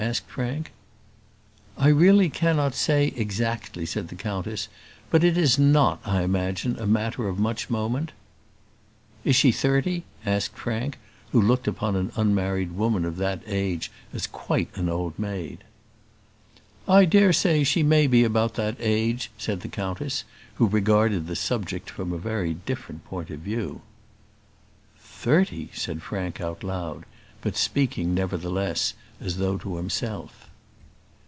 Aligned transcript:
asked 0.03 0.27
Frank. 0.31 0.71
"I 1.77 1.89
really 1.89 2.27
cannot 2.27 2.73
say 2.73 3.13
exactly," 3.15 3.85
said 3.85 4.07
the 4.07 4.15
countess; 4.15 4.67
"but 5.11 5.23
it 5.23 5.37
is 5.37 5.59
not, 5.59 6.01
I 6.03 6.23
imagine, 6.23 6.75
matter 6.91 7.27
of 7.27 7.37
much 7.37 7.69
moment." 7.69 8.11
"Is 9.23 9.35
she 9.35 9.51
thirty?" 9.51 10.03
asked 10.25 10.55
Frank, 10.55 10.97
who 11.31 11.39
looked 11.39 11.67
upon 11.67 11.95
an 11.95 12.11
unmarried 12.15 12.71
woman 12.71 13.05
of 13.05 13.17
that 13.17 13.43
age 13.45 13.91
as 14.11 14.25
quite 14.25 14.69
an 14.75 14.89
old 14.89 15.19
maid. 15.19 15.59
"I 16.87 17.05
dare 17.05 17.31
say 17.31 17.63
she 17.63 17.83
may 17.83 18.07
be 18.07 18.23
about 18.23 18.55
that 18.55 18.77
age," 18.79 19.29
said 19.37 19.61
the 19.61 19.67
countess, 19.69 20.23
who 20.55 20.67
regarded 20.67 21.27
the 21.27 21.35
subject 21.35 21.91
from 21.91 22.11
a 22.11 22.17
very 22.17 22.55
different 22.55 23.05
point 23.05 23.29
of 23.29 23.41
view. 23.41 23.81
"Thirty!" 24.97 25.69
said 25.75 26.01
Frank 26.01 26.41
out 26.41 26.63
loud, 26.63 27.03
but 27.43 27.55
speaking, 27.57 28.13
nevertheless, 28.15 28.93
as 29.19 29.37
though 29.37 29.57
to 29.57 29.77
himself. 29.77 30.47